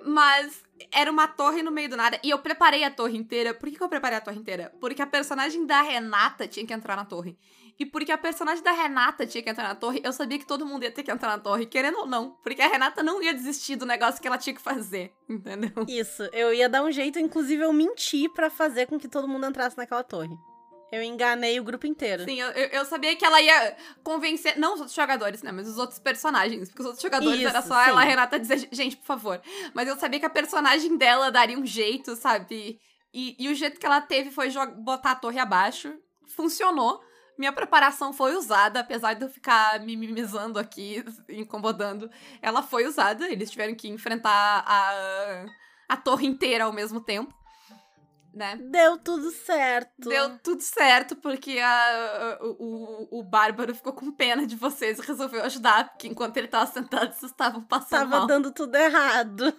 [0.05, 2.19] Mas era uma torre no meio do nada.
[2.23, 3.53] E eu preparei a torre inteira.
[3.53, 4.73] Por que, que eu preparei a torre inteira?
[4.79, 7.38] Porque a personagem da Renata tinha que entrar na torre.
[7.79, 10.65] E porque a personagem da Renata tinha que entrar na torre, eu sabia que todo
[10.65, 12.31] mundo ia ter que entrar na torre, querendo ou não.
[12.43, 15.86] Porque a Renata não ia desistir do negócio que ela tinha que fazer, entendeu?
[15.88, 19.45] Isso, eu ia dar um jeito, inclusive eu menti pra fazer com que todo mundo
[19.45, 20.36] entrasse naquela torre.
[20.91, 22.23] Eu enganei o grupo inteiro.
[22.23, 25.78] Sim, eu, eu sabia que ela ia convencer, não os outros jogadores, né, mas os
[25.78, 26.69] outros personagens.
[26.69, 28.10] Porque os outros jogadores Isso, era só ela, a sim.
[28.10, 29.41] Renata, dizer, gente, por favor.
[29.73, 32.80] Mas eu sabia que a personagem dela daria um jeito, sabe?
[33.13, 35.93] E, e o jeito que ela teve foi botar a torre abaixo.
[36.36, 37.02] Funcionou.
[37.38, 42.10] Minha preparação foi usada, apesar de eu ficar me mimizando aqui, incomodando.
[42.41, 45.45] Ela foi usada, eles tiveram que enfrentar a,
[45.88, 47.34] a torre inteira ao mesmo tempo,
[48.38, 48.56] né?
[48.56, 50.08] Deu tudo certo.
[50.08, 55.02] Deu tudo certo, porque a, o, o, o Bárbaro ficou com pena de vocês e
[55.02, 58.28] resolveu ajudar, porque enquanto ele tava sentado, vocês estavam passando Tava mal.
[58.28, 59.54] dando tudo errado.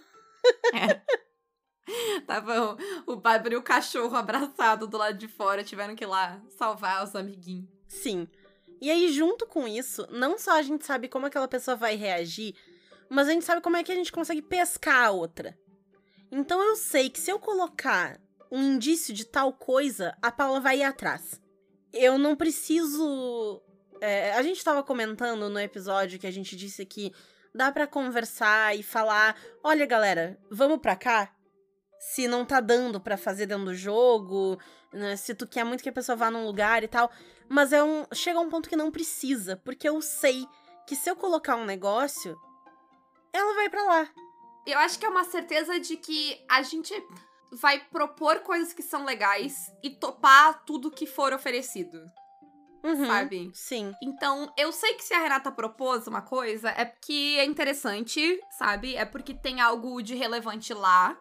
[2.27, 6.07] Tava o, o Bárbaro e o cachorro abraçado do lado de fora, tiveram que ir
[6.07, 7.69] lá salvar os amiguinhos.
[7.89, 8.29] Sim.
[8.81, 12.55] E aí, junto com isso, não só a gente sabe como aquela pessoa vai reagir,
[13.09, 15.59] mas a gente sabe como é que a gente consegue pescar a outra.
[16.31, 20.79] Então eu sei que se eu colocar um indício de tal coisa, a Paula vai
[20.79, 21.41] ir atrás.
[21.93, 23.63] Eu não preciso.
[24.01, 27.13] é, a gente tava comentando no episódio que a gente disse que
[27.55, 31.35] dá pra conversar e falar: olha, galera, vamos pra cá?
[31.99, 34.59] Se não tá dando pra fazer dentro do jogo,
[34.93, 37.11] né, se tu quer muito que a pessoa vá num lugar e tal.
[37.49, 38.05] Mas é um.
[38.13, 40.47] Chega um ponto que não precisa, porque eu sei
[40.87, 42.39] que se eu colocar um negócio,
[43.33, 44.09] ela vai pra lá.
[44.67, 46.95] Eu acho que é uma certeza de que a gente
[47.53, 52.05] vai propor coisas que são legais e topar tudo que for oferecido,
[52.83, 53.51] Uhum, sabe?
[53.55, 53.95] Sim.
[54.03, 58.95] Então, eu sei que se a Renata propôs uma coisa, é porque é interessante, sabe?
[58.95, 61.17] É porque tem algo de relevante lá.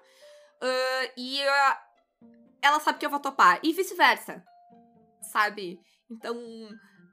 [0.62, 1.84] Ah, e ah,
[2.62, 3.60] ela sabe que eu vou topar.
[3.64, 4.44] E vice-versa,
[5.22, 5.80] sabe?
[6.10, 6.38] Então,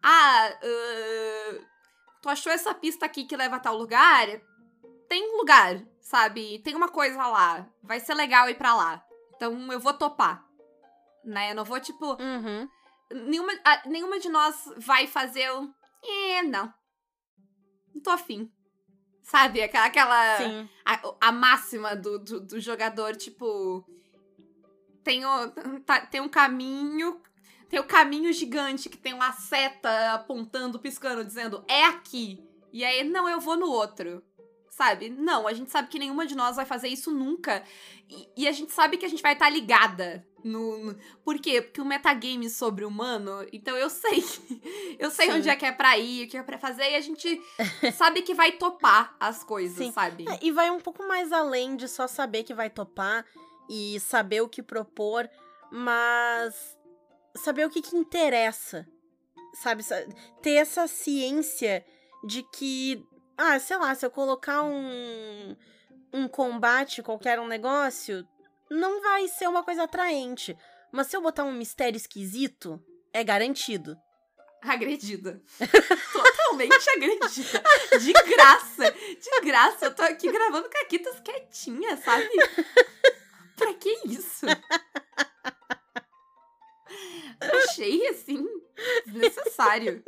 [0.02, 1.58] ah, ah,
[2.22, 4.28] tu achou essa pista aqui que leva a tal lugar?
[5.14, 6.58] Tem um lugar, sabe?
[6.64, 7.68] Tem uma coisa lá.
[7.80, 9.00] Vai ser legal ir pra lá.
[9.36, 10.44] Então, eu vou topar.
[11.24, 11.52] Né?
[11.52, 12.68] Eu não vou, tipo, Uhum.
[13.12, 15.72] nenhuma, a- nenhuma de nós vai fazer um.
[16.02, 16.74] É, não.
[17.94, 18.50] Não tô afim.
[19.22, 19.62] Sabe?
[19.62, 19.86] Aquela.
[19.86, 20.68] aquela Sim.
[20.84, 23.84] a, a máxima do, do, do jogador, tipo.
[25.04, 25.50] Tem, o,
[25.86, 27.22] tá- tem um caminho.
[27.68, 32.44] Tem o caminho gigante que tem uma seta apontando, piscando, dizendo é aqui.
[32.72, 34.20] E aí, não, eu vou no outro.
[34.76, 35.08] Sabe?
[35.08, 37.62] Não, a gente sabe que nenhuma de nós vai fazer isso nunca.
[38.10, 41.62] E, e a gente sabe que a gente vai estar ligada no, no- Por quê?
[41.62, 44.24] Porque o metagame sobre humano, então eu sei.
[44.98, 45.38] Eu sei Sim.
[45.38, 47.40] onde é que é pra ir, o que é pra fazer, e a gente
[47.96, 49.92] sabe que vai topar as coisas, Sim.
[49.92, 50.24] sabe?
[50.28, 53.24] É, e vai um pouco mais além de só saber que vai topar
[53.70, 55.28] e saber o que propor,
[55.70, 56.76] mas
[57.36, 58.86] saber o que, que interessa.
[59.54, 59.82] Sabe?
[59.84, 60.04] Sa-
[60.42, 61.84] Ter essa ciência
[62.24, 63.04] de que,
[63.36, 65.56] ah, sei lá, se eu colocar um,
[66.12, 68.26] um combate, qualquer um negócio,
[68.70, 70.56] não vai ser uma coisa atraente.
[70.92, 73.96] Mas se eu botar um mistério esquisito, é garantido.
[74.62, 75.42] Agredida.
[76.12, 77.62] Totalmente agredida.
[78.00, 78.90] De graça.
[78.92, 79.86] De graça.
[79.86, 82.30] Eu tô aqui gravando caquitas quietinha, sabe?
[83.56, 84.46] Pra que isso?
[87.40, 88.46] Achei, assim,
[89.06, 90.02] desnecessário.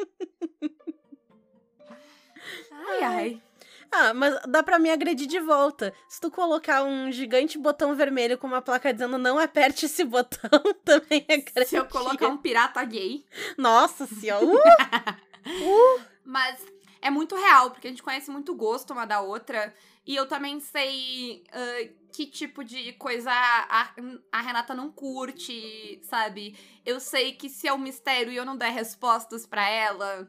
[2.89, 3.43] Ai, ai.
[3.91, 5.93] Ah, mas dá pra me agredir de volta.
[6.09, 10.51] Se tu colocar um gigante botão vermelho com uma placa dizendo não aperte esse botão,
[10.85, 13.25] também é Se eu colocar um pirata gay.
[13.57, 14.47] Nossa senhora!
[15.47, 16.01] Uh!
[16.25, 16.61] Mas
[17.01, 19.73] é muito real, porque a gente conhece muito gosto uma da outra.
[20.05, 23.93] E eu também sei ah, que tipo de coisa a,
[24.33, 26.59] a Renata não curte, sabe?
[26.85, 30.29] Eu sei que se é um mistério e eu não der respostas pra ela,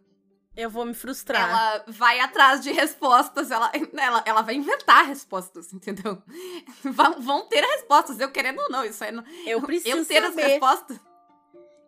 [0.58, 1.50] Eu vou me frustrar.
[1.50, 3.52] ela vai atrás de respostas.
[3.52, 6.22] Ela, ela, ela vai inventar respostas, entendeu?
[6.84, 8.84] Vão, vão ter respostas, eu querendo ou não.
[8.84, 9.12] Isso é.
[9.46, 10.48] Eu preciso eu ter as saber.
[10.48, 11.00] respostas.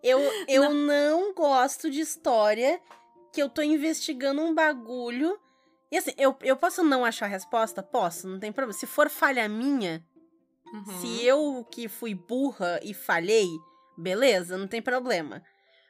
[0.03, 1.33] Eu, eu não.
[1.33, 2.79] gosto de história
[3.33, 5.37] que eu tô investigando um bagulho.
[5.91, 7.81] E assim, eu, eu posso não achar a resposta?
[7.81, 8.77] Posso, não tem problema.
[8.79, 10.05] Se for falha minha,
[10.71, 10.85] Uhum.
[11.01, 13.47] se eu que fui burra e falhei,
[13.97, 15.41] beleza, não tem problema.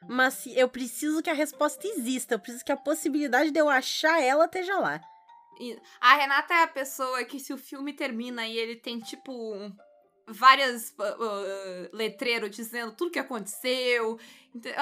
[0.08, 3.68] Mas se eu preciso que a resposta exista, eu preciso que a possibilidade de eu
[3.68, 5.00] achar ela esteja lá.
[6.00, 9.54] A Renata é a pessoa que, se o filme termina e ele tem, tipo,
[10.26, 14.18] várias uh, uh, letreiros dizendo tudo que aconteceu.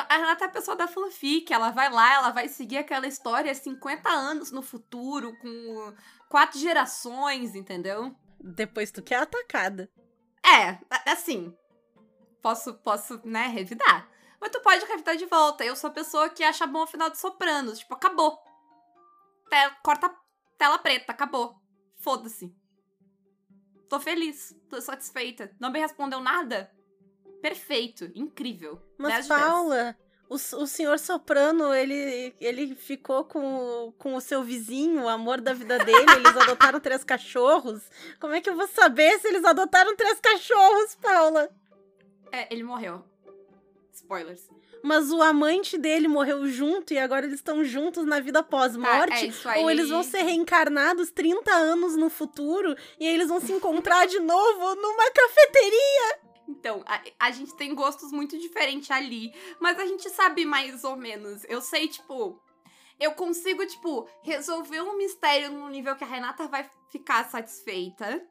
[0.08, 3.52] A Renata é a pessoa da fanfic, ela vai lá, ela vai seguir aquela história
[3.54, 5.94] 50 anos no futuro, com
[6.28, 8.14] quatro gerações, entendeu?
[8.40, 9.90] Depois tu quer atacada.
[10.44, 10.78] É,
[11.10, 11.52] assim,
[12.40, 14.08] posso, posso, né, revidar.
[14.40, 15.64] Mas tu pode revidar de volta.
[15.64, 17.78] Eu sou a pessoa que acha bom o final de Sopranos.
[17.80, 18.38] Tipo, acabou.
[19.48, 20.14] Te corta
[20.56, 21.56] tela preta, acabou.
[21.96, 22.54] Foda-se.
[23.88, 25.50] Tô feliz, tô satisfeita.
[25.58, 26.70] Não me respondeu nada?
[27.40, 28.82] Perfeito, incrível.
[28.98, 29.96] Mas, Paula,
[30.28, 35.54] o, o senhor Soprano, ele, ele ficou com, com o seu vizinho, o amor da
[35.54, 36.10] vida dele.
[36.16, 37.82] Eles adotaram três cachorros.
[38.20, 41.48] Como é que eu vou saber se eles adotaram três cachorros, Paula?
[42.30, 43.02] É, ele morreu.
[44.00, 44.48] Spoilers.
[44.82, 49.32] Mas o amante dele morreu junto e agora eles estão juntos na vida pós-morte.
[49.42, 53.40] Tá, é ou eles vão ser reencarnados 30 anos no futuro e aí eles vão
[53.40, 56.28] se encontrar de novo numa cafeteria.
[56.48, 60.96] Então, a, a, gente tem gostos muito diferentes ali, mas a gente sabe mais ou
[60.96, 61.44] menos.
[61.46, 62.40] Eu sei, tipo,
[62.98, 68.26] eu consigo, tipo, resolver um mistério no nível que a Renata vai ficar satisfeita.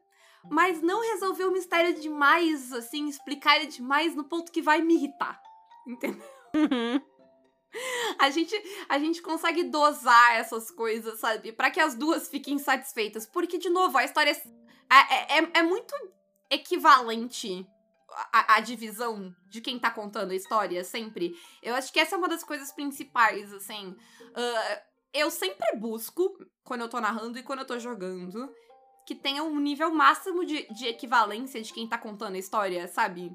[0.50, 4.94] Mas não resolver o mistério demais, assim, explicar ele demais no ponto que vai me
[4.94, 5.40] irritar.
[5.88, 6.22] Entendeu?
[6.54, 6.98] Uhum.
[8.18, 8.54] A gente,
[8.88, 11.52] a gente consegue dosar essas coisas, sabe?
[11.52, 13.26] para que as duas fiquem satisfeitas.
[13.26, 15.94] Porque, de novo, a história é, é, é, é muito
[16.50, 17.66] equivalente
[18.32, 21.38] a, a, divisão de quem tá contando a história, sempre.
[21.62, 23.88] Eu acho que essa é uma das coisas principais, assim.
[23.90, 24.80] Uh,
[25.12, 28.50] eu sempre busco, quando eu tô narrando e quando eu tô jogando,
[29.06, 33.30] que tenha um nível máximo de, de equivalência de quem tá contando a história, sabe?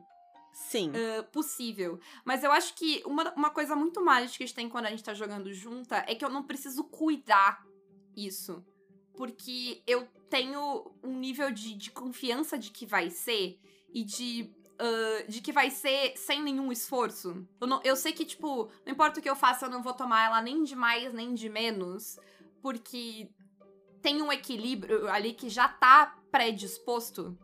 [0.54, 0.92] Sim.
[0.92, 2.00] Uh, possível.
[2.24, 4.90] Mas eu acho que uma, uma coisa muito mágica que a gente tem quando a
[4.90, 7.66] gente tá jogando junta é que eu não preciso cuidar
[8.16, 8.64] isso.
[9.16, 13.60] Porque eu tenho um nível de, de confiança de que vai ser
[13.94, 14.54] e de.
[14.74, 17.48] Uh, de que vai ser sem nenhum esforço.
[17.62, 19.94] Eu, não, eu sei que, tipo, não importa o que eu faça, eu não vou
[19.94, 22.18] tomar ela nem de mais nem de menos.
[22.62, 23.30] Porque
[24.02, 27.38] tem um equilíbrio ali que já tá predisposto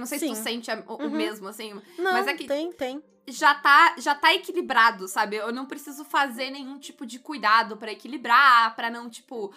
[0.00, 0.34] não sei Sim.
[0.34, 1.10] se tu sente o, uhum.
[1.10, 1.74] mesmo, assim.
[1.98, 3.02] Não, mas é que tem, tem.
[3.28, 5.36] Já tá, já tá equilibrado, sabe?
[5.36, 9.52] Eu não preciso fazer nenhum tipo de cuidado para equilibrar, para não, tipo.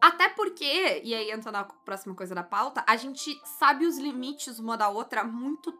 [0.00, 4.58] Até porque, e aí entra na próxima coisa da pauta, a gente sabe os limites
[4.58, 5.72] uma da outra muito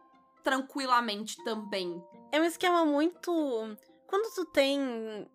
[0.43, 2.01] tranquilamente também.
[2.31, 3.31] É um esquema muito.
[4.07, 5.27] Quando tu tem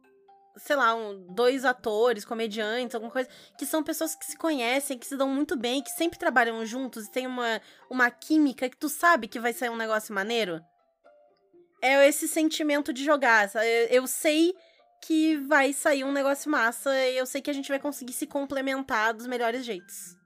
[0.58, 5.06] sei lá, um, dois atores, comediantes, alguma coisa, que são pessoas que se conhecem, que
[5.06, 8.88] se dão muito bem, que sempre trabalham juntos e tem uma, uma química que tu
[8.88, 10.60] sabe que vai sair um negócio maneiro.
[11.80, 13.50] É esse sentimento de jogar.
[13.54, 14.54] Eu, eu sei
[15.00, 18.26] que vai sair um negócio massa e eu sei que a gente vai conseguir se
[18.26, 20.16] complementar dos melhores jeitos.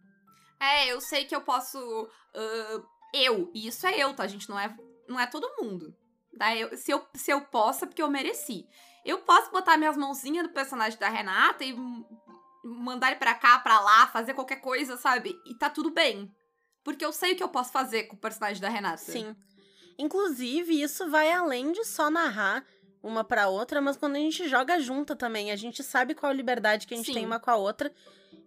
[0.59, 1.79] É, eu sei que eu posso.
[1.79, 4.23] Uh, eu, e isso é eu, tá?
[4.23, 4.75] A gente não é,
[5.09, 5.95] não é todo mundo.
[6.39, 6.57] Tá?
[6.57, 8.67] Eu, se, eu, se eu posso, é porque eu mereci.
[9.05, 11.75] Eu posso botar minhas mãozinhas no personagem da Renata e
[12.65, 15.37] mandar ele pra cá, pra lá, fazer qualquer coisa, sabe?
[15.47, 16.31] E tá tudo bem.
[16.85, 18.99] Porque eu sei o que eu posso fazer com o personagem da Renata.
[18.99, 19.37] Sim.
[19.99, 22.65] Inclusive, isso vai além de só narrar
[23.03, 26.87] uma pra outra, mas quando a gente joga junta também, a gente sabe qual liberdade
[26.87, 27.15] que a gente Sim.
[27.15, 27.93] tem uma com a outra.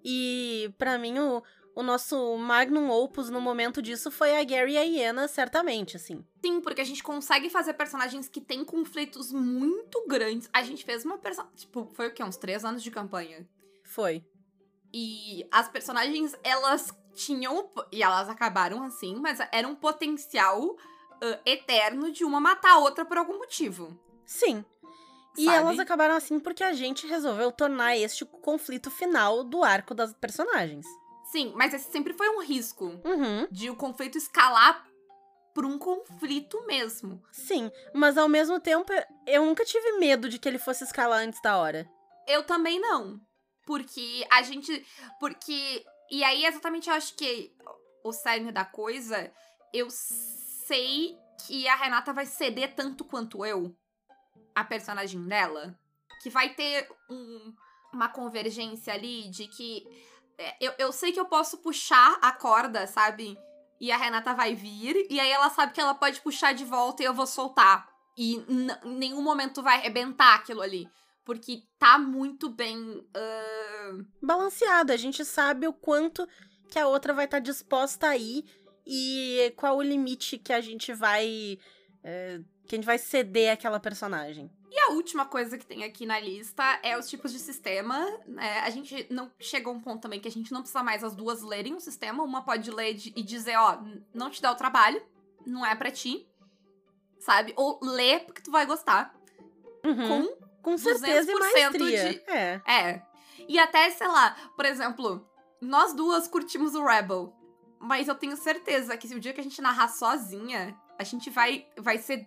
[0.03, 1.43] E para mim, o,
[1.75, 6.25] o nosso magnum opus no momento disso foi a Gary e a Iena, certamente, assim.
[6.43, 10.49] Sim, porque a gente consegue fazer personagens que têm conflitos muito grandes.
[10.53, 11.57] A gente fez uma personagem.
[11.57, 12.23] Tipo, foi o quê?
[12.23, 13.45] Uns três anos de campanha.
[13.83, 14.23] Foi.
[14.93, 17.69] E as personagens, elas tinham.
[17.91, 20.77] E elas acabaram assim, mas era um potencial uh,
[21.45, 23.99] eterno de uma matar a outra por algum motivo.
[24.25, 24.63] Sim.
[25.37, 29.93] E elas acabaram assim porque a gente resolveu tornar este o conflito final do arco
[29.93, 30.85] das personagens.
[31.35, 33.45] Sim, mas esse sempre foi um risco uhum.
[33.51, 34.87] de o conflito escalar
[35.53, 37.21] por um conflito mesmo.
[37.29, 38.89] Sim, mas ao mesmo tempo
[39.27, 41.85] eu nunca tive medo de que ele fosse escalar antes da hora.
[42.25, 43.19] Eu também não.
[43.65, 44.87] Porque a gente.
[45.19, 45.85] Porque.
[46.09, 47.53] E aí, exatamente, eu acho que
[48.01, 49.29] o cerne da coisa,
[49.73, 53.75] eu sei que a Renata vai ceder tanto quanto eu,
[54.55, 55.77] a personagem dela,
[56.23, 57.53] que vai ter um,
[57.91, 60.14] uma convergência ali de que é,
[60.59, 63.37] eu, eu sei que eu posso puxar a corda, sabe?
[63.79, 67.03] E a Renata vai vir, e aí ela sabe que ela pode puxar de volta
[67.03, 67.87] e eu vou soltar.
[68.17, 68.67] E em
[68.97, 70.87] nenhum momento vai arrebentar aquilo ali.
[71.25, 72.79] Porque tá muito bem.
[72.79, 74.05] Uh...
[74.21, 74.93] Balanceado.
[74.93, 76.27] A gente sabe o quanto
[76.69, 78.45] que a outra vai estar tá disposta a ir
[78.85, 81.57] e qual o limite que a gente vai.
[82.03, 84.49] Uh, que a gente vai ceder àquela personagem.
[84.71, 87.97] E a última coisa que tem aqui na lista é os tipos de sistema.
[88.27, 88.59] Né?
[88.59, 91.15] A gente não chegou a um ponto também que a gente não precisa mais as
[91.15, 92.23] duas lerem o sistema.
[92.23, 93.79] Uma pode ler e dizer, ó,
[94.13, 95.01] não te dá o trabalho.
[95.45, 96.27] não é pra ti,
[97.19, 97.53] sabe?
[97.55, 99.15] Ou lê porque tu vai gostar.
[99.83, 100.27] Uhum.
[100.61, 102.09] Com Com certeza e 200% maestria.
[102.09, 102.61] de- É.
[102.67, 103.01] É.
[103.47, 105.23] E até, sei lá, por exemplo,
[105.61, 107.31] nós duas curtimos o Rebel.
[107.79, 111.29] Mas eu tenho certeza que se o dia que a gente narrar sozinha, a gente
[111.29, 112.25] vai, vai ser.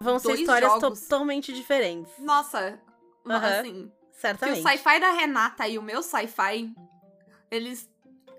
[0.00, 1.00] Vão ser histórias jogos.
[1.00, 2.12] totalmente diferentes.
[2.18, 2.80] Nossa!
[3.26, 3.72] Aham, Assim.
[3.88, 4.62] Que o Certamente.
[4.62, 6.74] sci-fi da Renata e o meu sci-fi,
[7.50, 7.88] eles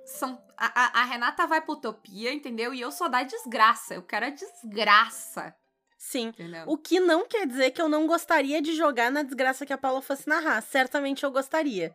[0.05, 0.41] são.
[0.57, 0.65] A,
[0.99, 2.73] a- a Renata vai pra utopia, entendeu?
[2.73, 3.93] E eu sou da desgraça.
[3.93, 5.55] Eu quero a desgraça.
[5.97, 6.27] Sim.
[6.27, 6.63] Entendeu?
[6.67, 9.77] O que não quer dizer que eu não gostaria de jogar na desgraça que a
[9.77, 10.61] Paula fosse narrar.
[10.61, 11.93] Certamente eu gostaria.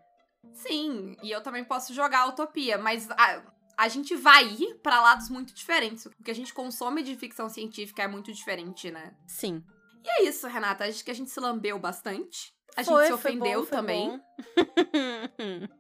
[0.53, 3.43] Sim, e eu também posso jogar a utopia, mas a,
[3.77, 6.07] a gente vai ir pra lados muito diferentes.
[6.07, 9.15] O que a gente consome de ficção científica é muito diferente, né?
[9.27, 9.63] Sim.
[10.05, 10.85] E é isso, Renata.
[10.85, 12.53] Acho que a gente se lambeu bastante.
[12.77, 14.21] A Foi, gente se ofendeu bom, também.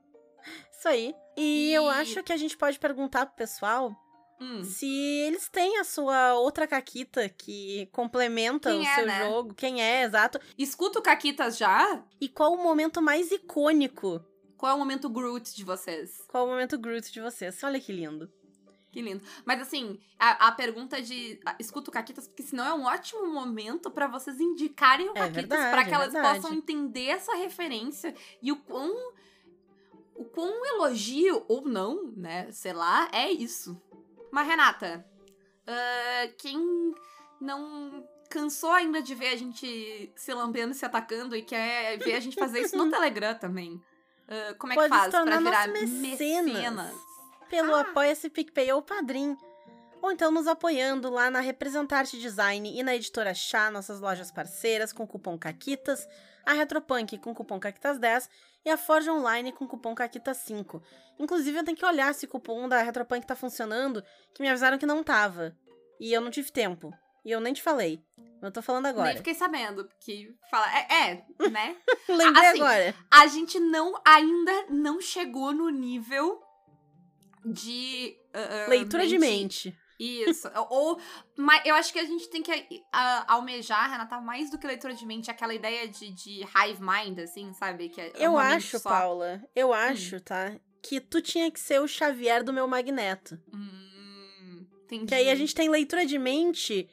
[0.71, 1.15] Isso aí.
[1.37, 3.95] E, E- eu acho que a gente pode perguntar pro pessoal
[4.41, 4.63] Hum.
[4.65, 9.25] se eles têm a sua outra caquita que complementa Quem o é, seu né?
[9.29, 9.55] jogo.
[9.55, 10.41] Quem é, exato.
[10.59, 12.05] Escuta o Caquitas já?
[12.21, 14.21] E qual o momento mais icônico?
[14.57, 16.25] Qual é o momento Groot de vocês?
[16.29, 17.62] Qual o momento Groot de vocês?
[17.62, 18.31] Olha que lindo.
[18.90, 19.25] Que lindo.
[19.45, 23.27] Mas assim, a, a pergunta de ah, escuta o Caquitas, porque senão é um ótimo
[23.27, 26.40] momento pra vocês indicarem o É Caquitas pra é que elas verdade.
[26.40, 29.12] possam entender essa referência e o quão
[30.14, 33.77] o quão elogio ou não, né, sei lá, é isso.
[34.31, 35.05] Mas Renata,
[35.67, 36.95] ah, quem
[37.40, 42.14] não cansou ainda de ver a gente se lambendo e se atacando e quer ver
[42.14, 43.83] a gente fazer isso no Telegram também.
[44.29, 46.53] Ah, como é Pode que faz tornar virar mecenas.
[46.53, 46.95] mecenas?
[47.49, 47.81] Pelo Ah.
[47.83, 49.37] Apoia-se PicPay ou Padrim.
[50.01, 54.93] Ou então nos apoiando lá na Representarte Design e na Editora Chá, nossas lojas parceiras,
[54.93, 56.07] com o cupom CAQUITAS,
[56.45, 58.29] a Retropunk com o cupom CAQUITAS10
[58.67, 60.83] e a Forge Online com cupom CAQUITAS5.
[61.19, 64.77] Inclusive, eu tenho que olhar se o cupom da Retropunk tá funcionando, que me avisaram
[64.77, 65.57] que não tava.
[65.99, 66.93] E eu não tive tempo.
[67.25, 68.03] E eu nem te falei.
[68.43, 69.17] Eu tô falando Nem agora.
[69.17, 70.67] fiquei sabendo, porque fala.
[70.79, 71.77] É, é né?
[72.09, 72.95] Lembrei assim, agora.
[73.11, 76.43] A gente não ainda não chegou no nível
[77.45, 78.15] de.
[78.35, 79.75] ah, Leitura de mente.
[79.99, 80.51] Isso.
[80.69, 81.01] Ou.
[81.39, 84.93] Mas eu acho que a gente tem que ah, almejar, Renata, mais do que leitura
[84.93, 87.89] de mente, aquela ideia de, de hive mind, assim, sabe?
[87.89, 88.91] Que é Eu mente acho, só.
[88.91, 90.55] Paula, eu acho, tá?
[90.83, 93.41] Que tu tinha que ser o Xavier do meu magneto.
[93.55, 95.07] Hum, entendi.
[95.07, 96.87] Que aí a gente tem leitura de mente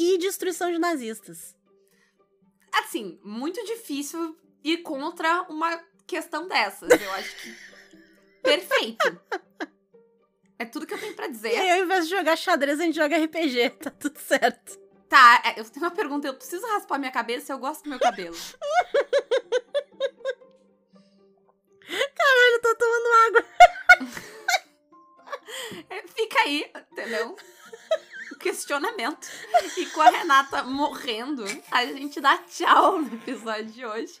[0.00, 1.54] e destruição de nazistas.
[2.72, 6.88] Assim, muito difícil ir contra uma questão dessas.
[6.90, 7.54] Eu acho que.
[8.42, 9.20] Perfeito.
[10.58, 11.52] É tudo que eu tenho pra dizer.
[11.52, 13.70] E aí, ao invés de jogar xadrez, a gente joga RPG.
[13.80, 14.78] Tá tudo certo.
[15.08, 16.26] Tá, é, eu tenho uma pergunta.
[16.28, 18.36] Eu preciso raspar minha cabeça eu gosto do meu cabelo.
[22.52, 23.44] Eu tô tomando água.
[25.88, 27.36] É, Fica aí, entendeu?
[28.40, 29.28] Questionamento.
[29.76, 34.20] E com a Renata morrendo, a gente dá tchau no episódio de hoje.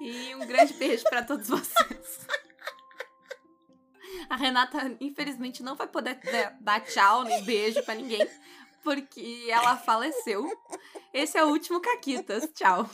[0.00, 2.26] E um grande beijo pra todos vocês.
[4.30, 8.26] A Renata, infelizmente, não vai poder né, dar tchau nem beijo pra ninguém,
[8.82, 10.48] porque ela faleceu.
[11.12, 12.48] Esse é o último Caquitas.
[12.54, 12.88] Tchau.